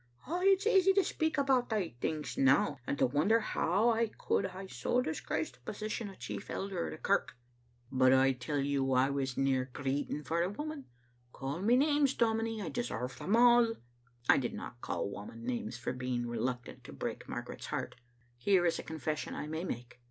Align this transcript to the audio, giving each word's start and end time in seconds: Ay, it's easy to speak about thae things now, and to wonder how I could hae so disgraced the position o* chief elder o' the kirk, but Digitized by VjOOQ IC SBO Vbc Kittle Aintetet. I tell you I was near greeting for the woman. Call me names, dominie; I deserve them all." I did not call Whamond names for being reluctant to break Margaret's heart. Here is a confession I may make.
Ay, 0.25 0.45
it's 0.45 0.65
easy 0.65 0.93
to 0.93 1.03
speak 1.03 1.37
about 1.37 1.69
thae 1.69 1.93
things 2.01 2.35
now, 2.35 2.79
and 2.87 2.97
to 2.97 3.05
wonder 3.05 3.39
how 3.39 3.91
I 3.91 4.07
could 4.07 4.47
hae 4.47 4.65
so 4.67 4.99
disgraced 4.99 5.53
the 5.53 5.59
position 5.59 6.09
o* 6.09 6.15
chief 6.15 6.49
elder 6.49 6.87
o' 6.87 6.89
the 6.89 6.97
kirk, 6.97 7.37
but 7.91 8.05
Digitized 8.05 8.09
by 8.09 8.09
VjOOQ 8.09 8.09
IC 8.09 8.09
SBO 8.09 8.09
Vbc 8.09 8.09
Kittle 8.09 8.17
Aintetet. 8.17 8.27
I 8.27 8.39
tell 8.39 8.59
you 8.61 8.91
I 8.93 9.09
was 9.11 9.37
near 9.37 9.65
greeting 9.71 10.23
for 10.23 10.41
the 10.41 10.49
woman. 10.49 10.85
Call 11.31 11.61
me 11.61 11.75
names, 11.75 12.13
dominie; 12.15 12.61
I 12.63 12.69
deserve 12.69 13.19
them 13.19 13.35
all." 13.35 13.75
I 14.27 14.37
did 14.39 14.55
not 14.55 14.81
call 14.81 15.07
Whamond 15.07 15.43
names 15.43 15.77
for 15.77 15.93
being 15.93 16.25
reluctant 16.25 16.83
to 16.85 16.93
break 16.93 17.29
Margaret's 17.29 17.67
heart. 17.67 17.93
Here 18.39 18.65
is 18.65 18.79
a 18.79 18.81
confession 18.81 19.35
I 19.35 19.45
may 19.45 19.63
make. 19.63 19.99